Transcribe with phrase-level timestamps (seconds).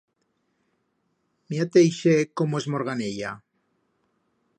[1.51, 3.31] Mira-te ixe como esmorganeya.